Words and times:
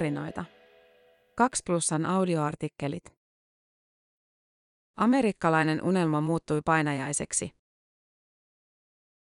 tarinoita. 0.00 0.44
2 1.36 1.62
plussan 1.66 2.06
audioartikkelit. 2.06 3.04
Amerikkalainen 4.96 5.82
unelma 5.82 6.20
muuttui 6.20 6.60
painajaiseksi. 6.64 7.50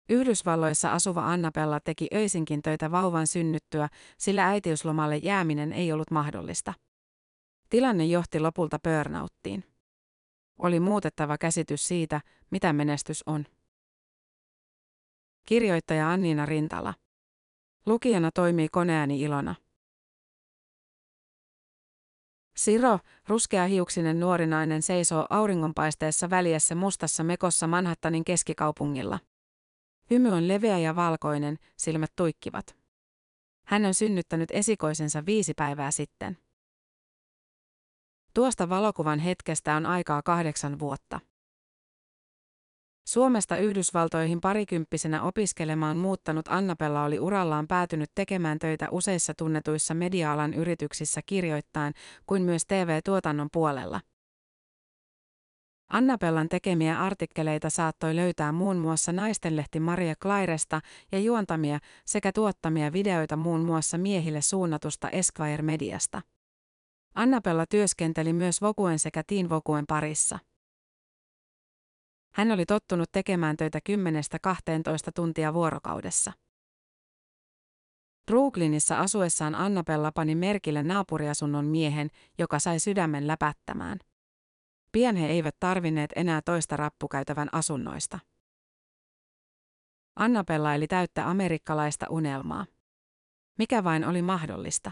Yhdysvalloissa 0.09 0.91
asuva 0.91 1.25
Annabella 1.25 1.79
teki 1.79 2.07
öisinkin 2.13 2.61
töitä 2.61 2.91
vauvan 2.91 3.27
synnyttyä, 3.27 3.89
sillä 4.17 4.47
äitiyslomalle 4.47 5.17
jääminen 5.17 5.73
ei 5.73 5.91
ollut 5.91 6.11
mahdollista. 6.11 6.73
Tilanne 7.69 8.05
johti 8.05 8.39
lopulta 8.39 8.79
burnouttiin. 8.83 9.63
Oli 10.59 10.79
muutettava 10.79 11.37
käsitys 11.37 11.87
siitä, 11.87 12.21
mitä 12.51 12.73
menestys 12.73 13.23
on. 13.25 13.45
Kirjoittaja 15.45 16.11
Anniina 16.11 16.45
Rintala. 16.45 16.93
Lukijana 17.85 18.29
toimii 18.33 18.67
koneääni 18.69 19.21
Ilona. 19.21 19.55
Siro, 22.61 22.99
ruskeahiuksinen 23.27 24.19
nuori 24.19 24.47
nainen 24.47 24.81
seisoo 24.81 25.27
auringonpaisteessa 25.29 26.29
väliessä 26.29 26.75
mustassa 26.75 27.23
mekossa 27.23 27.67
Manhattanin 27.67 28.23
keskikaupungilla. 28.23 29.19
Hymy 30.09 30.29
on 30.29 30.47
leveä 30.47 30.77
ja 30.77 30.95
valkoinen, 30.95 31.57
silmät 31.77 32.11
tuikkivat. 32.15 32.75
Hän 33.65 33.85
on 33.85 33.93
synnyttänyt 33.93 34.51
esikoisensa 34.51 35.25
viisi 35.25 35.53
päivää 35.53 35.91
sitten. 35.91 36.37
Tuosta 38.33 38.69
valokuvan 38.69 39.19
hetkestä 39.19 39.75
on 39.75 39.85
aikaa 39.85 40.21
kahdeksan 40.21 40.79
vuotta. 40.79 41.19
Suomesta 43.07 43.57
Yhdysvaltoihin 43.57 44.41
parikymppisenä 44.41 45.21
opiskelemaan 45.23 45.97
muuttanut 45.97 46.45
Annapella 46.47 47.03
oli 47.03 47.19
urallaan 47.19 47.67
päätynyt 47.67 48.11
tekemään 48.15 48.59
töitä 48.59 48.87
useissa 48.91 49.33
tunnetuissa 49.37 49.93
media-alan 49.93 50.53
yrityksissä 50.53 51.21
kirjoittain 51.25 51.93
kuin 52.25 52.41
myös 52.41 52.65
TV-tuotannon 52.65 53.47
puolella. 53.53 54.01
Annapellan 55.93 56.49
tekemiä 56.49 56.99
artikkeleita 56.99 57.69
saattoi 57.69 58.15
löytää 58.15 58.51
muun 58.51 58.77
muassa 58.77 59.11
naistenlehti 59.11 59.79
Maria 59.79 60.15
Clairesta 60.15 60.81
ja 61.11 61.19
juontamia 61.19 61.79
sekä 62.05 62.31
tuottamia 62.31 62.93
videoita 62.93 63.35
muun 63.35 63.61
muassa 63.61 63.97
miehille 63.97 64.41
suunnatusta 64.41 65.09
Esquire-mediasta. 65.09 66.21
Annapella 67.15 67.65
työskenteli 67.65 68.33
myös 68.33 68.61
Vokuen 68.61 68.99
sekä 68.99 69.23
Teen 69.27 69.49
Vokuen 69.49 69.85
parissa. 69.87 70.39
Hän 72.33 72.51
oli 72.51 72.65
tottunut 72.65 73.11
tekemään 73.11 73.57
töitä 73.57 73.79
10-12 73.89 75.11
tuntia 75.15 75.53
vuorokaudessa. 75.53 76.31
Brooklynissa 78.25 78.99
asuessaan 78.99 79.55
Annapella 79.55 80.11
pani 80.11 80.35
merkille 80.35 80.83
naapuriasunnon 80.83 81.65
miehen, 81.65 82.09
joka 82.39 82.59
sai 82.59 82.79
sydämen 82.79 83.27
läpättämään. 83.27 83.99
Pian 84.91 85.15
he 85.15 85.27
eivät 85.27 85.55
tarvinneet 85.59 86.11
enää 86.15 86.41
toista 86.45 86.77
rappukäytävän 86.77 87.49
asunnoista. 87.51 88.19
Annapella 90.15 90.75
eli 90.75 90.87
täyttä 90.87 91.29
amerikkalaista 91.29 92.05
unelmaa. 92.09 92.65
Mikä 93.57 93.83
vain 93.83 94.05
oli 94.05 94.21
mahdollista. 94.21 94.91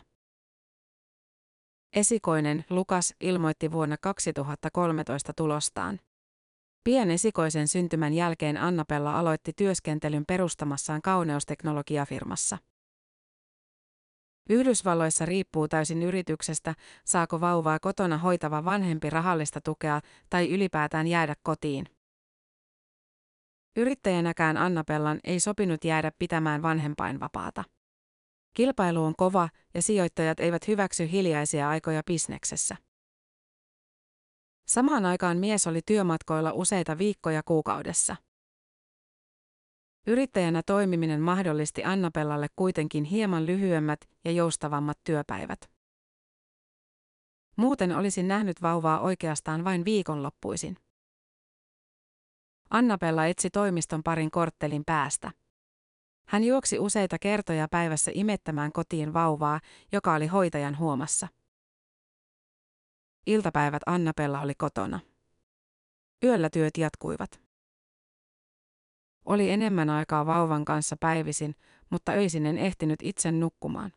Esikoinen 1.96 2.66
Lukas 2.70 3.16
ilmoitti 3.22 3.72
vuonna 3.72 3.96
2013 4.02 5.34
tulostaan. 5.34 6.00
Pien 6.90 7.12
esikoisen 7.12 7.68
syntymän 7.68 8.14
jälkeen 8.14 8.58
Annapella 8.58 9.20
aloitti 9.20 9.54
työskentelyn 9.56 10.26
perustamassaan 10.28 11.02
kauneusteknologiafirmassa. 11.02 12.58
Yhdysvalloissa 14.50 15.26
riippuu 15.26 15.68
täysin 15.68 16.04
yrityksestä, 16.04 16.76
saako 17.06 17.42
vauvaa 17.42 17.80
kotona 17.80 18.18
hoitava 18.18 18.66
vanhempi 18.66 19.10
rahallista 19.10 19.62
tukea 19.62 20.02
tai 20.30 20.50
ylipäätään 20.50 21.08
jäädä 21.08 21.36
kotiin. 21.44 21.86
Yrittäjänäkään 23.76 24.58
Annapellan 24.58 25.20
ei 25.24 25.40
sopinut 25.40 25.84
jäädä 25.84 26.12
pitämään 26.20 26.62
vanhempainvapaata. 26.62 27.64
Kilpailu 28.54 29.04
on 29.04 29.14
kova 29.18 29.50
ja 29.74 29.82
sijoittajat 29.82 30.40
eivät 30.40 30.68
hyväksy 30.68 31.12
hiljaisia 31.12 31.70
aikoja 31.70 32.02
bisneksessä. 32.06 32.89
Samaan 34.70 35.06
aikaan 35.06 35.38
mies 35.38 35.68
oli 35.68 35.82
työmatkoilla 35.86 36.52
useita 36.52 36.98
viikkoja 36.98 37.44
kuukaudessa. 37.44 38.16
Yrittäjänä 40.08 40.62
toimiminen 40.66 41.22
mahdollisti 41.22 41.84
Annapellalle 41.84 42.48
kuitenkin 42.56 43.04
hieman 43.04 43.46
lyhyemmät 43.46 44.00
ja 44.26 44.32
joustavammat 44.32 45.00
työpäivät. 45.04 45.72
Muuten 47.56 47.96
olisin 47.98 48.28
nähnyt 48.28 48.62
vauvaa 48.62 49.00
oikeastaan 49.00 49.64
vain 49.64 49.86
viikonloppuisin. 49.86 50.78
Annapella 52.70 53.26
etsi 53.26 53.50
toimiston 53.50 54.04
parin 54.04 54.32
korttelin 54.32 54.84
päästä. 54.86 55.32
Hän 56.28 56.44
juoksi 56.44 56.80
useita 56.80 57.20
kertoja 57.20 57.68
päivässä 57.68 58.12
imettämään 58.14 58.72
kotiin 58.72 59.14
vauvaa, 59.14 59.60
joka 59.92 60.14
oli 60.14 60.28
hoitajan 60.28 60.78
huomassa. 60.78 61.28
Iltapäivät 63.26 63.82
Annapella 63.86 64.42
oli 64.42 64.54
kotona. 64.56 65.00
Yöllä 66.24 66.50
työt 66.50 66.78
jatkuivat. 66.78 67.42
Oli 69.26 69.50
enemmän 69.50 69.90
aikaa 69.90 70.26
vauvan 70.26 70.66
kanssa 70.66 70.96
päivisin, 71.00 71.56
mutta 71.90 72.12
öisin 72.12 72.46
en 72.46 72.58
ehtinyt 72.58 73.00
itse 73.04 73.32
nukkumaan. 73.32 73.94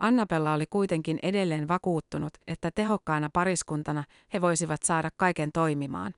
Annapella 0.00 0.52
oli 0.52 0.66
kuitenkin 0.70 1.18
edelleen 1.22 1.68
vakuuttunut, 1.68 2.32
että 2.46 2.70
tehokkaana 2.74 3.30
pariskuntana 3.32 4.04
he 4.32 4.40
voisivat 4.40 4.82
saada 4.82 5.10
kaiken 5.16 5.52
toimimaan. 5.52 6.14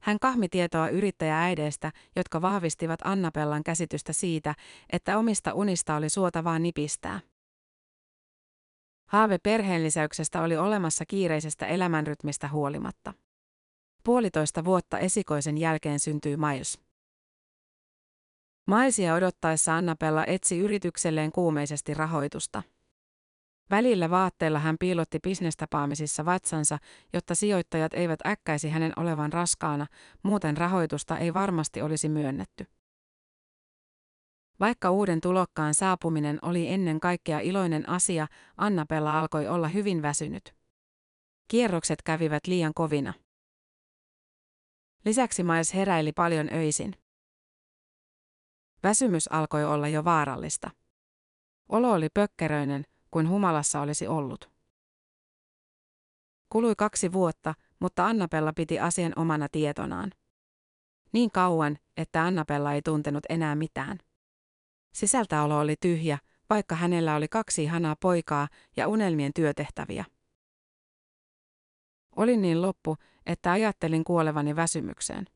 Hän 0.00 0.18
kahmi 0.18 0.48
tietoa 0.48 0.88
yrittäjääideistä, 0.88 1.92
jotka 2.16 2.42
vahvistivat 2.42 3.00
Annapellan 3.04 3.64
käsitystä 3.64 4.12
siitä, 4.12 4.54
että 4.92 5.18
omista 5.18 5.54
unista 5.54 5.96
oli 5.96 6.08
suotavaa 6.08 6.58
nipistää. 6.58 7.20
Haave 9.08 9.38
perheenlisäyksestä 9.38 10.42
oli 10.42 10.56
olemassa 10.56 11.06
kiireisestä 11.06 11.66
elämänrytmistä 11.66 12.48
huolimatta. 12.48 13.14
Puolitoista 14.04 14.64
vuotta 14.64 14.98
esikoisen 14.98 15.58
jälkeen 15.58 16.00
syntyi 16.00 16.36
Miles. 16.36 16.80
Maisia 18.66 19.14
odottaessa 19.14 19.76
Annapella 19.76 20.24
etsi 20.26 20.58
yritykselleen 20.58 21.32
kuumeisesti 21.32 21.94
rahoitusta. 21.94 22.62
Välillä 23.70 24.10
vaatteella 24.10 24.58
hän 24.58 24.76
piilotti 24.80 25.18
bisnestapaamisissa 25.22 26.24
vatsansa, 26.24 26.78
jotta 27.12 27.34
sijoittajat 27.34 27.94
eivät 27.94 28.20
äkkäisi 28.26 28.68
hänen 28.68 28.92
olevan 28.96 29.32
raskaana, 29.32 29.86
muuten 30.22 30.56
rahoitusta 30.56 31.18
ei 31.18 31.34
varmasti 31.34 31.82
olisi 31.82 32.08
myönnetty. 32.08 32.66
Vaikka 34.60 34.90
uuden 34.90 35.20
tulokkaan 35.20 35.74
saapuminen 35.74 36.38
oli 36.42 36.68
ennen 36.68 37.00
kaikkea 37.00 37.40
iloinen 37.40 37.88
asia, 37.88 38.26
Annapella 38.56 39.18
alkoi 39.18 39.48
olla 39.48 39.68
hyvin 39.68 40.02
väsynyt. 40.02 40.54
Kierrokset 41.48 42.02
kävivät 42.02 42.46
liian 42.46 42.74
kovina. 42.74 43.14
Lisäksi 45.04 45.42
Miles 45.42 45.74
heräili 45.74 46.12
paljon 46.12 46.48
öisin. 46.52 46.94
Väsymys 48.82 49.28
alkoi 49.32 49.64
olla 49.64 49.88
jo 49.88 50.04
vaarallista. 50.04 50.70
Olo 51.68 51.92
oli 51.92 52.08
pökkeröinen, 52.14 52.84
kuin 53.10 53.28
humalassa 53.28 53.80
olisi 53.80 54.06
ollut. 54.06 54.50
Kului 56.48 56.74
kaksi 56.76 57.12
vuotta, 57.12 57.54
mutta 57.80 58.06
Annapella 58.06 58.52
piti 58.52 58.80
asian 58.80 59.12
omana 59.16 59.48
tietonaan. 59.52 60.12
Niin 61.12 61.30
kauan, 61.30 61.78
että 61.96 62.24
Annapella 62.24 62.72
ei 62.72 62.82
tuntenut 62.82 63.24
enää 63.28 63.54
mitään. 63.54 63.98
Sisältäolo 64.94 65.58
oli 65.58 65.74
tyhjä, 65.80 66.18
vaikka 66.50 66.74
hänellä 66.74 67.14
oli 67.14 67.28
kaksi 67.28 67.62
ihanaa 67.62 67.96
poikaa 68.00 68.48
ja 68.76 68.88
unelmien 68.88 69.32
työtehtäviä. 69.34 70.04
Olin 72.16 72.42
niin 72.42 72.62
loppu, 72.62 72.96
että 73.26 73.52
ajattelin 73.52 74.04
kuolevani 74.04 74.56
väsymykseen. 74.56 75.26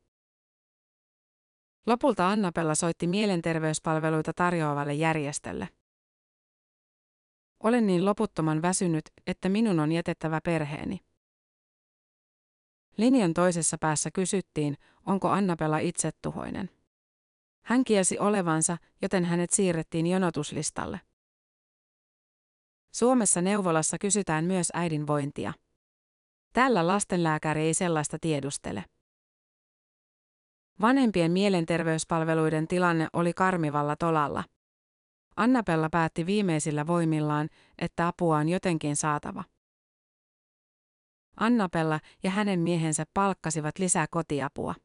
Lopulta 1.85 2.29
Annapella 2.29 2.75
soitti 2.75 3.07
mielenterveyspalveluita 3.07 4.33
tarjoavalle 4.33 4.93
järjestölle. 4.93 5.69
Olen 7.63 7.87
niin 7.87 8.05
loputtoman 8.05 8.61
väsynyt, 8.61 9.05
että 9.27 9.49
minun 9.49 9.79
on 9.79 9.91
jätettävä 9.91 10.41
perheeni. 10.41 10.99
Linjan 12.97 13.33
toisessa 13.33 13.77
päässä 13.77 14.11
kysyttiin, 14.11 14.77
onko 15.05 15.29
Annapella 15.29 15.77
itsetuhoinen. 15.77 16.69
Hän 17.63 17.83
kielsi 17.83 18.19
olevansa, 18.19 18.77
joten 19.01 19.25
hänet 19.25 19.51
siirrettiin 19.51 20.07
jonotuslistalle. 20.07 20.99
Suomessa 22.95 23.41
neuvolassa 23.41 23.97
kysytään 23.97 24.45
myös 24.45 24.67
äidin 24.73 25.07
vointia. 25.07 25.53
Täällä 26.53 26.87
lastenlääkäri 26.87 27.61
ei 27.61 27.73
sellaista 27.73 28.17
tiedustele. 28.21 28.85
Vanhempien 30.81 31.31
mielenterveyspalveluiden 31.31 32.67
tilanne 32.67 33.07
oli 33.13 33.33
karmivalla 33.33 33.95
tolalla. 33.95 34.43
Annapella 35.35 35.89
päätti 35.89 36.25
viimeisillä 36.25 36.87
voimillaan, 36.87 37.49
että 37.77 38.07
apua 38.07 38.37
on 38.37 38.49
jotenkin 38.49 38.95
saatava. 38.95 39.43
Annapella 41.37 41.99
ja 42.23 42.29
hänen 42.29 42.59
miehensä 42.59 43.05
palkkasivat 43.13 43.79
lisää 43.79 44.05
kotiapua. 44.11 44.75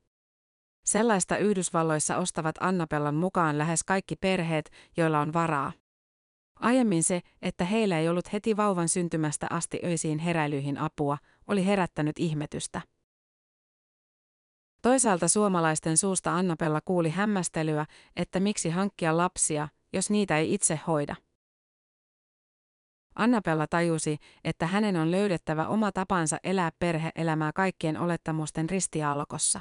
Sellaista 0.88 1.37
Yhdysvalloissa 1.37 2.17
ostavat 2.17 2.55
Annapellan 2.61 3.14
mukaan 3.14 3.58
lähes 3.58 3.85
kaikki 3.85 4.17
perheet, 4.17 4.70
joilla 4.96 5.20
on 5.20 5.32
varaa. 5.32 5.73
Aiemmin 6.61 7.02
se, 7.02 7.20
että 7.43 7.64
heillä 7.64 7.99
ei 7.99 8.08
ollut 8.08 8.32
heti 8.32 8.56
vauvan 8.56 8.88
syntymästä 8.88 9.46
asti 9.50 9.81
öisiin 9.85 10.19
heräilyihin 10.19 10.79
apua, 10.79 11.19
oli 11.46 11.67
herättänyt 11.67 12.19
ihmetystä. 12.19 12.81
Toisaalta 14.82 15.29
suomalaisten 15.29 15.96
suusta 15.96 16.37
Annapella 16.37 16.81
kuuli 16.85 17.11
hämmästelyä, 17.11 17.87
että 18.17 18.41
miksi 18.41 18.70
hankkia 18.70 19.17
lapsia, 19.17 19.69
jos 19.93 20.11
niitä 20.11 20.38
ei 20.38 20.55
itse 20.55 20.81
hoida. 20.87 21.17
Annapella 23.14 23.67
tajusi, 23.67 24.17
että 24.44 24.67
hänen 24.67 24.96
on 24.96 25.11
löydettävä 25.11 25.69
oma 25.69 25.93
tapansa 25.93 26.37
elää 26.43 26.70
perheelämää 26.79 27.52
kaikkien 27.52 27.96
olettamusten 27.96 28.70
ristiaallokossa. 28.70 29.61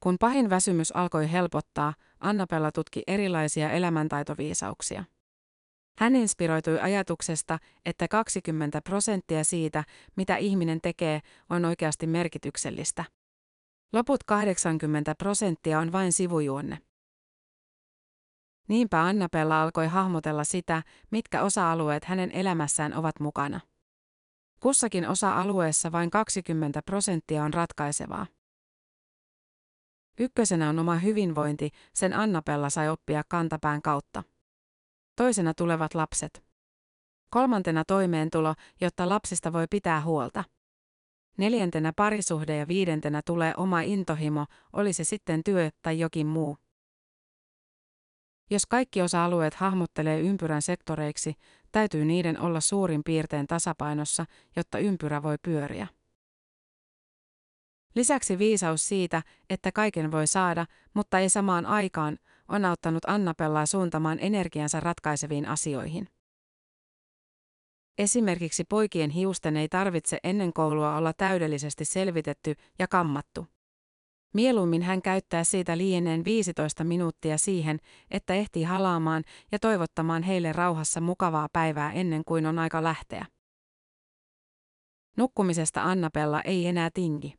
Kun 0.00 0.16
pahin 0.20 0.50
väsymys 0.50 0.96
alkoi 0.96 1.32
helpottaa, 1.32 1.94
Annapella 2.20 2.72
tutki 2.72 3.02
erilaisia 3.06 3.70
elämäntaitoviisauksia. 3.70 5.04
Hän 5.98 6.16
inspiroitui 6.16 6.80
ajatuksesta, 6.80 7.58
että 7.86 8.08
20 8.08 8.80
prosenttia 8.82 9.44
siitä, 9.44 9.84
mitä 10.16 10.36
ihminen 10.36 10.80
tekee, 10.80 11.20
on 11.50 11.64
oikeasti 11.64 12.06
merkityksellistä. 12.06 13.04
Loput 13.92 14.24
80 14.24 15.14
prosenttia 15.14 15.78
on 15.78 15.92
vain 15.92 16.12
sivujuonne. 16.12 16.78
Niinpä 18.68 19.02
Annapella 19.02 19.62
alkoi 19.62 19.86
hahmotella 19.86 20.44
sitä, 20.44 20.82
mitkä 21.10 21.42
osa-alueet 21.42 22.04
hänen 22.04 22.30
elämässään 22.30 22.94
ovat 22.94 23.20
mukana. 23.20 23.60
Kussakin 24.60 25.08
osa-alueessa 25.08 25.92
vain 25.92 26.10
20 26.10 26.82
prosenttia 26.82 27.44
on 27.44 27.54
ratkaisevaa. 27.54 28.26
Ykkösenä 30.20 30.68
on 30.68 30.78
oma 30.78 30.94
hyvinvointi, 30.94 31.70
sen 31.94 32.12
Annapella 32.12 32.70
sai 32.70 32.88
oppia 32.88 33.22
kantapään 33.28 33.82
kautta. 33.82 34.22
Toisena 35.16 35.54
tulevat 35.54 35.94
lapset. 35.94 36.44
Kolmantena 37.30 37.84
toimeentulo, 37.84 38.54
jotta 38.80 39.08
lapsista 39.08 39.52
voi 39.52 39.66
pitää 39.70 40.00
huolta. 40.00 40.44
Neljäntenä 41.36 41.92
parisuhde 41.96 42.56
ja 42.56 42.68
viidentenä 42.68 43.22
tulee 43.24 43.54
oma 43.56 43.80
intohimo, 43.80 44.46
oli 44.72 44.92
se 44.92 45.04
sitten 45.04 45.44
työ 45.44 45.70
tai 45.82 45.98
jokin 45.98 46.26
muu. 46.26 46.56
Jos 48.50 48.66
kaikki 48.66 49.02
osa-alueet 49.02 49.54
hahmottelee 49.54 50.20
ympyrän 50.20 50.62
sektoreiksi, 50.62 51.34
täytyy 51.72 52.04
niiden 52.04 52.40
olla 52.40 52.60
suurin 52.60 53.04
piirtein 53.04 53.46
tasapainossa, 53.46 54.24
jotta 54.56 54.78
ympyrä 54.78 55.22
voi 55.22 55.36
pyöriä. 55.42 55.86
Lisäksi 57.94 58.38
viisaus 58.38 58.88
siitä, 58.88 59.22
että 59.50 59.72
kaiken 59.72 60.12
voi 60.12 60.26
saada, 60.26 60.66
mutta 60.94 61.18
ei 61.18 61.28
samaan 61.28 61.66
aikaan, 61.66 62.18
on 62.48 62.64
auttanut 62.64 63.04
Annapellaa 63.06 63.66
suuntamaan 63.66 64.18
energiansa 64.20 64.80
ratkaiseviin 64.80 65.48
asioihin. 65.48 66.08
Esimerkiksi 67.98 68.64
poikien 68.64 69.10
hiusten 69.10 69.56
ei 69.56 69.68
tarvitse 69.68 70.18
ennen 70.24 70.52
koulua 70.52 70.96
olla 70.96 71.12
täydellisesti 71.12 71.84
selvitetty 71.84 72.54
ja 72.78 72.88
kammattu. 72.88 73.46
Mieluummin 74.34 74.82
hän 74.82 75.02
käyttää 75.02 75.44
siitä 75.44 75.78
liieneen 75.78 76.24
15 76.24 76.84
minuuttia 76.84 77.38
siihen, 77.38 77.78
että 78.10 78.34
ehtii 78.34 78.62
halaamaan 78.62 79.24
ja 79.52 79.58
toivottamaan 79.58 80.22
heille 80.22 80.52
rauhassa 80.52 81.00
mukavaa 81.00 81.48
päivää 81.52 81.92
ennen 81.92 82.22
kuin 82.24 82.46
on 82.46 82.58
aika 82.58 82.82
lähteä. 82.82 83.26
Nukkumisesta 85.16 85.82
Annapella 85.82 86.42
ei 86.42 86.66
enää 86.66 86.90
tingi. 86.94 87.34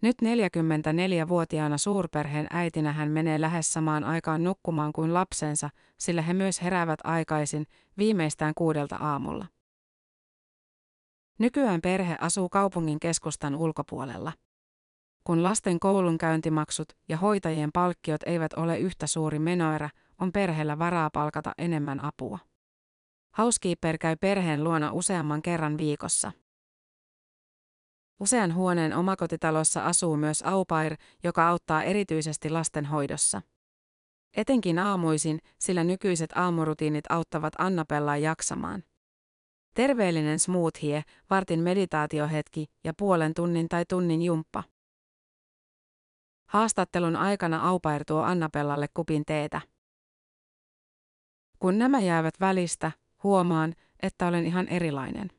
Nyt 0.00 0.16
44-vuotiaana 0.22 1.78
suurperheen 1.78 2.46
äitinä 2.50 2.92
hän 2.92 3.10
menee 3.10 3.40
lähes 3.40 3.72
samaan 3.72 4.04
aikaan 4.04 4.44
nukkumaan 4.44 4.92
kuin 4.92 5.14
lapsensa, 5.14 5.70
sillä 5.98 6.22
he 6.22 6.32
myös 6.32 6.62
heräävät 6.62 7.00
aikaisin, 7.04 7.66
viimeistään 7.98 8.54
kuudelta 8.54 8.96
aamulla. 8.96 9.46
Nykyään 11.38 11.80
perhe 11.80 12.16
asuu 12.20 12.48
kaupungin 12.48 13.00
keskustan 13.00 13.56
ulkopuolella. 13.56 14.32
Kun 15.24 15.42
lasten 15.42 15.80
koulunkäyntimaksut 15.80 16.88
ja 17.08 17.16
hoitajien 17.16 17.70
palkkiot 17.72 18.20
eivät 18.26 18.52
ole 18.52 18.78
yhtä 18.78 19.06
suuri 19.06 19.38
menoerä, 19.38 19.90
on 20.20 20.32
perheellä 20.32 20.78
varaa 20.78 21.10
palkata 21.10 21.52
enemmän 21.58 22.04
apua. 22.04 22.38
Housekeeper 23.38 23.98
käy 23.98 24.16
perheen 24.20 24.64
luona 24.64 24.92
useamman 24.92 25.42
kerran 25.42 25.78
viikossa. 25.78 26.32
Usean 28.20 28.54
huoneen 28.54 28.96
omakotitalossa 28.96 29.84
asuu 29.84 30.16
myös 30.16 30.42
aupair, 30.42 30.96
joka 31.24 31.48
auttaa 31.48 31.82
erityisesti 31.82 32.50
lasten 32.50 32.84
hoidossa. 32.84 33.42
Etenkin 34.36 34.78
aamuisin, 34.78 35.38
sillä 35.58 35.84
nykyiset 35.84 36.30
aamurutiinit 36.34 37.04
auttavat 37.08 37.52
Annapellaa 37.58 38.16
jaksamaan. 38.16 38.82
Terveellinen 39.74 40.38
smoothie, 40.38 41.02
vartin 41.30 41.60
meditaatiohetki 41.60 42.66
ja 42.84 42.94
puolen 42.94 43.34
tunnin 43.34 43.68
tai 43.68 43.84
tunnin 43.88 44.22
jumppa. 44.22 44.64
Haastattelun 46.48 47.16
aikana 47.16 47.68
Aupair 47.68 48.04
tuo 48.04 48.22
Annapellalle 48.22 48.86
kupin 48.94 49.24
teetä. 49.26 49.60
Kun 51.58 51.78
nämä 51.78 52.00
jäävät 52.00 52.34
välistä, 52.40 52.92
huomaan, 53.22 53.74
että 54.02 54.26
olen 54.26 54.46
ihan 54.46 54.68
erilainen. 54.68 55.30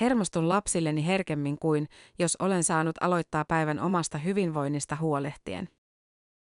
Hermostun 0.00 0.48
lapsilleni 0.48 1.06
herkemmin 1.06 1.58
kuin, 1.58 1.88
jos 2.18 2.36
olen 2.38 2.64
saanut 2.64 2.96
aloittaa 3.00 3.44
päivän 3.44 3.78
omasta 3.80 4.18
hyvinvoinnista 4.18 4.96
huolehtien. 4.96 5.68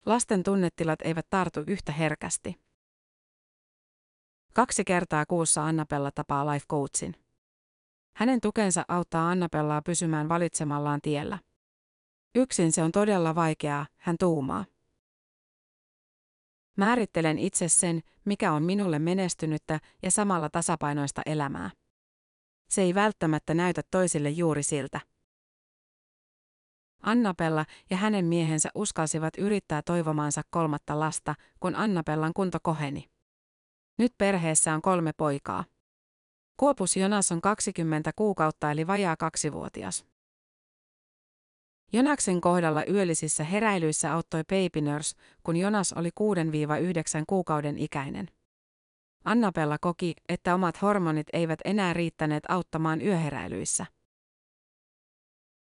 Lasten 0.06 0.43
tunnetilat 0.43 1.02
eivät 1.02 1.26
tartu 1.31 1.61
yhtä 1.67 1.93
herkästi. 1.93 2.56
Kaksi 4.55 4.85
kertaa 4.85 5.26
kuussa 5.26 5.64
Annapella 5.64 6.11
tapaa 6.11 6.52
life 6.52 6.67
coachin. 6.70 7.14
Hänen 8.17 8.41
tukensa 8.41 8.85
auttaa 8.88 9.31
Annapellaa 9.31 9.82
pysymään 9.82 10.29
valitsemallaan 10.29 11.00
tiellä. 11.00 11.38
Yksin 12.35 12.73
se 12.73 12.82
on 12.82 12.93
todella 12.93 13.35
vaikeaa, 13.35 13.87
hän 13.96 14.17
tuumaa. 14.20 14.64
Määrittelen 16.76 17.39
itse 17.39 17.69
sen, 17.69 18.01
mikä 18.24 18.53
on 18.53 18.63
minulle 18.63 18.98
menestynyttä 18.98 19.81
ja 20.03 20.10
samalla 20.10 20.51
tasapainoista 20.51 21.22
elämää. 21.27 21.70
Se 22.68 22.82
ei 22.82 22.94
välttämättä 22.94 23.54
näytä 23.54 23.82
toisille 23.90 24.30
juuri 24.30 24.62
siltä. 24.62 25.00
Annapella 27.02 27.64
ja 27.90 27.96
hänen 27.96 28.24
miehensä 28.24 28.68
uskalsivat 28.74 29.34
yrittää 29.38 29.82
toivomaansa 29.82 30.42
kolmatta 30.50 31.00
lasta, 31.00 31.34
kun 31.60 31.74
Annapellan 31.74 32.32
kunto 32.34 32.58
koheni. 32.62 33.10
Nyt 33.98 34.14
perheessä 34.18 34.74
on 34.74 34.82
kolme 34.82 35.12
poikaa. 35.16 35.64
Kuopus 36.56 36.96
Jonas 36.96 37.32
on 37.32 37.40
20 37.40 38.10
kuukautta 38.16 38.70
eli 38.70 38.86
vajaa 38.86 39.16
kaksivuotias. 39.16 40.04
Jonaksen 41.92 42.40
kohdalla 42.40 42.84
yöllisissä 42.84 43.44
heräilyissä 43.44 44.12
auttoi 44.12 44.42
Baby 44.44 44.90
Nurse, 44.90 45.16
kun 45.42 45.56
Jonas 45.56 45.92
oli 45.92 46.08
6-9 46.08 46.12
kuukauden 47.26 47.78
ikäinen. 47.78 48.28
Annapella 49.24 49.78
koki, 49.81 50.14
että 50.28 50.54
omat 50.54 50.82
hormonit 50.82 51.26
eivät 51.32 51.58
enää 51.64 51.93
riittäneet 51.93 52.44
auttamaan 52.48 53.02
yöheräilyissä. 53.02 53.86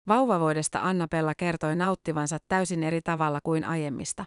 Vauvavuodesta 0.07 0.79
Annapella 0.81 1.35
kertoi 1.35 1.75
nauttivansa 1.75 2.37
täysin 2.47 2.83
eri 2.83 3.01
tavalla 3.01 3.39
kuin 3.43 3.65
aiemmista. 3.65 4.25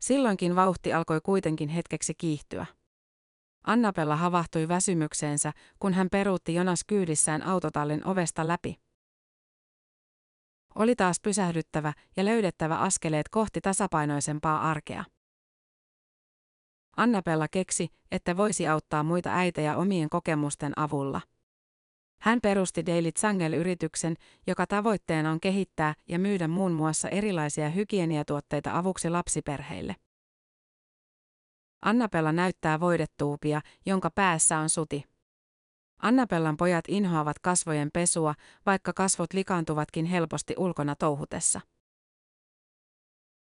Silloinkin 0.00 0.56
vauhti 0.56 0.92
alkoi 0.92 1.20
kuitenkin 1.20 1.68
hetkeksi 1.68 2.14
kiihtyä. 2.14 2.66
Annapella 3.66 4.16
havahtui 4.16 4.68
väsymykseensä, 4.68 5.52
kun 5.78 5.92
hän 5.94 6.08
peruutti 6.10 6.54
Jonas 6.54 6.84
kyydissään 6.86 7.42
autotallin 7.42 8.06
ovesta 8.06 8.48
läpi. 8.48 8.76
Oli 10.74 10.96
taas 10.96 11.20
pysähdyttävä 11.20 11.92
ja 12.16 12.24
löydettävä 12.24 12.78
askeleet 12.78 13.28
kohti 13.28 13.60
tasapainoisempaa 13.60 14.70
arkea. 14.70 15.04
Annapella 16.96 17.48
keksi, 17.48 17.88
että 18.10 18.36
voisi 18.36 18.68
auttaa 18.68 19.02
muita 19.02 19.30
äitejä 19.32 19.76
omien 19.76 20.08
kokemusten 20.08 20.72
avulla. 20.76 21.20
Hän 22.20 22.40
perusti 22.40 22.86
Daily 22.86 23.10
Zangel-yrityksen, 23.18 24.14
joka 24.46 24.66
tavoitteena 24.66 25.30
on 25.30 25.40
kehittää 25.40 25.94
ja 26.08 26.18
myydä 26.18 26.48
muun 26.48 26.72
muassa 26.72 27.08
erilaisia 27.08 27.70
hygieniatuotteita 27.70 28.78
avuksi 28.78 29.10
lapsiperheille. 29.10 29.96
Annapella 31.82 32.32
näyttää 32.32 32.80
voidetuupia, 32.80 33.60
jonka 33.86 34.10
päässä 34.10 34.58
on 34.58 34.70
suti. 34.70 35.04
Annapellan 36.02 36.56
pojat 36.56 36.84
inhoavat 36.88 37.38
kasvojen 37.38 37.90
pesua, 37.92 38.34
vaikka 38.66 38.92
kasvot 38.92 39.32
likaantuvatkin 39.32 40.04
helposti 40.04 40.54
ulkona 40.58 40.94
touhutessa. 40.96 41.60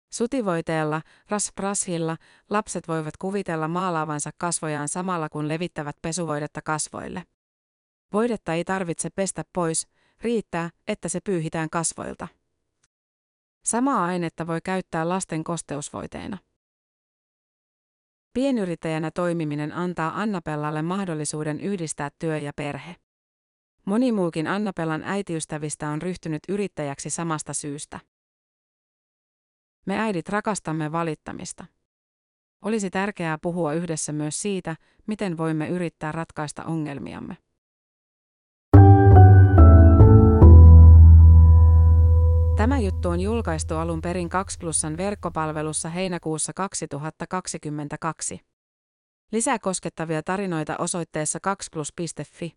Sutivoiteella, 0.10 1.02
rasprashilla, 1.30 2.18
lapset 2.50 2.88
voivat 2.88 3.18
kuvitella 3.18 3.68
maalaavansa 3.68 4.30
kasvojaan 4.38 4.88
samalla 4.88 5.30
kun 5.30 5.48
levittävät 5.48 5.96
pesuvoidetta 6.02 6.62
kasvoille. 6.62 7.24
Voidetta 8.14 8.54
ei 8.54 8.64
tarvitse 8.64 9.10
pestä 9.10 9.44
pois, 9.54 9.88
riittää, 10.22 10.70
että 10.88 11.10
se 11.10 11.20
pyyhitään 11.24 11.70
kasvoilta. 11.70 12.28
Samaa 13.64 14.06
ainetta 14.06 14.48
voi 14.48 14.60
käyttää 14.64 15.10
lasten 15.10 15.44
kosteusvoiteina. 15.44 16.38
Pienyrittäjänä 18.34 19.12
toimiminen 19.12 19.72
antaa 19.72 20.22
Annapellalle 20.22 20.82
mahdollisuuden 20.82 21.62
yhdistää 21.62 22.10
työ 22.20 22.38
ja 22.38 22.54
perhe. 22.56 22.96
Moni 23.86 24.12
muukin 24.12 24.48
Annapellan 24.48 25.04
äitiystävistä 25.04 25.90
on 25.90 26.02
ryhtynyt 26.02 26.42
yrittäjäksi 26.50 27.10
samasta 27.10 27.54
syystä. 27.54 28.00
Me 29.90 30.00
äidit 30.00 30.30
rakastamme 30.30 30.92
valittamista. 30.92 31.66
Olisi 32.66 32.90
tärkeää 32.90 33.38
puhua 33.42 33.74
yhdessä 33.74 34.12
myös 34.12 34.42
siitä, 34.42 34.76
miten 35.08 35.38
voimme 35.38 35.68
yrittää 35.68 36.12
ratkaista 36.12 36.64
ongelmiamme. 36.64 37.38
Tämä 42.58 42.80
juttu 42.80 43.10
on 43.10 43.20
julkaistu 43.20 43.76
alun 43.76 44.02
perin 44.02 44.30
2 44.30 44.58
plussan 44.60 44.98
verkkopalvelussa 44.98 45.90
heinäkuussa 45.90 46.54
2022. 46.56 48.40
Lisää 49.32 49.60
koskettavia 49.60 50.24
tarinoita 50.24 50.78
osoitteessa 50.78 51.40
2plus.fi. 51.48 52.48